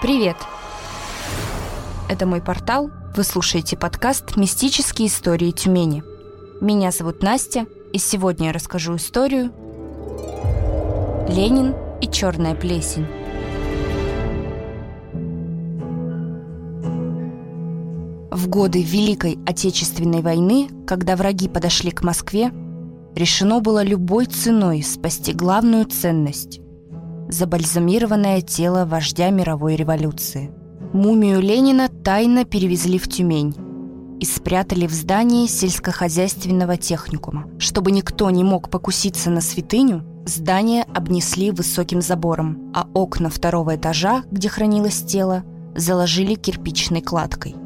[0.00, 0.36] Привет!
[2.08, 2.90] Это мой портал.
[3.14, 6.02] Вы слушаете подкаст «Мистические истории Тюмени».
[6.62, 9.52] Меня зовут Настя, и сегодня я расскажу историю
[11.28, 13.06] «Ленин и черная плесень».
[18.30, 22.50] В годы Великой Отечественной войны, когда враги подошли к Москве,
[23.14, 26.62] решено было любой ценой спасти главную ценность–
[27.30, 30.50] забальзамированное тело вождя мировой революции.
[30.92, 33.54] Мумию Ленина тайно перевезли в Тюмень
[34.20, 37.46] и спрятали в здании сельскохозяйственного техникума.
[37.58, 44.24] Чтобы никто не мог покуситься на святыню, здание обнесли высоким забором, а окна второго этажа,
[44.30, 47.54] где хранилось тело, заложили кирпичной кладкой–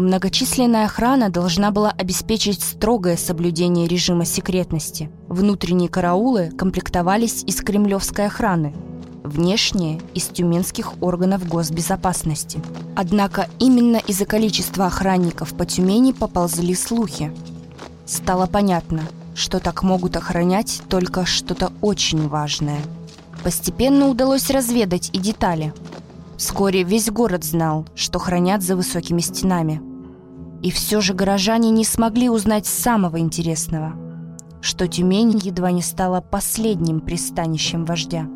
[0.00, 5.10] Многочисленная охрана должна была обеспечить строгое соблюдение режима секретности.
[5.30, 8.74] Внутренние караулы комплектовались из кремлевской охраны,
[9.22, 12.60] внешние– из тюменских органов госбезопасности.
[12.96, 17.32] Однако именно из-за количества охранников по Тюмени поползли слухи.
[18.06, 19.02] Стало понятно,
[19.36, 22.80] что так могут охранять только что-то очень важное.
[23.44, 25.72] Постепенно удалось разведать и детали.
[26.38, 29.80] Вскоре весь город знал, что хранят за высокими стенами–
[30.62, 33.94] и все же горожане не смогли узнать самого интересного,
[34.60, 38.28] что Тюмень едва не стала последним пристанищем вождя.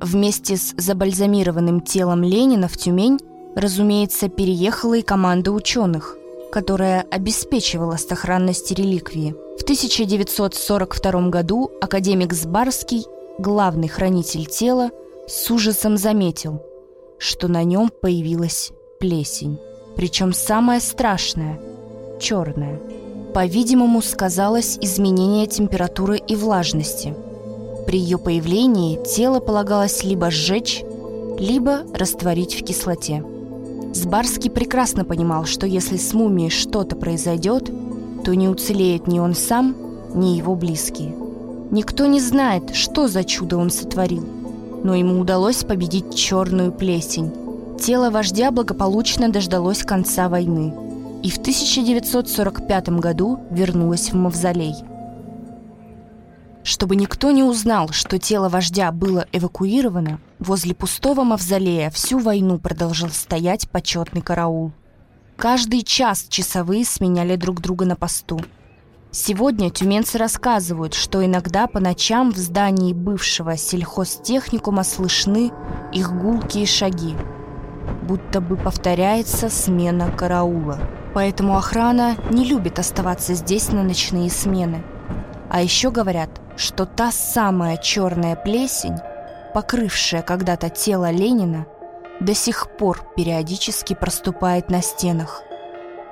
[0.00, 3.18] Вместе с забальзамированным телом Ленина в Тюмень,
[3.54, 6.16] разумеется, переехала и команда ученых,
[6.52, 9.34] которая обеспечивала сохранность реликвии.
[9.58, 13.06] В 1942 году академик Сбарский,
[13.38, 14.90] главный хранитель тела,
[15.26, 16.62] с ужасом заметил,
[17.18, 19.58] что на нем появилась плесень.
[19.96, 21.60] Причем самое страшное–
[22.20, 22.80] черное.
[23.34, 27.14] По-видимому, сказалось изменение температуры и влажности.
[27.84, 30.84] При ее появлении тело полагалось либо сжечь,
[31.38, 33.24] либо растворить в кислоте.
[33.92, 37.70] Сбарский прекрасно понимал, что если с мумией что-то произойдет,
[38.24, 39.74] то не уцелеет ни он сам,
[40.14, 41.12] ни его близкие.
[41.72, 44.24] Никто не знает, что за чудо он сотворил,
[44.84, 47.32] но ему удалось победить черную плесень,
[47.80, 50.72] Тело вождя благополучно дождалось конца войны
[51.24, 54.74] и в 1945 году вернулось в мавзолей.
[56.62, 63.08] Чтобы никто не узнал, что тело вождя было эвакуировано, возле пустого мавзолея всю войну продолжал
[63.08, 64.72] стоять почетный караул.
[65.36, 68.40] Каждый час часовые сменяли друг друга на посту.
[69.10, 75.52] Сегодня тюменцы рассказывают, что иногда по ночам в здании бывшего сельхозтехникума слышны
[75.90, 77.16] их гулкие шаги–
[78.04, 80.78] будто бы повторяется смена караула.
[81.14, 84.82] Поэтому охрана не любит оставаться здесь на ночные смены.
[85.48, 88.96] А еще говорят, что та самая черная плесень,
[89.54, 91.66] покрывшая когда-то тело Ленина,
[92.20, 95.42] до сих пор периодически проступает на стенах,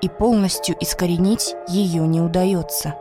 [0.00, 2.94] и полностью искоренить ее не удается.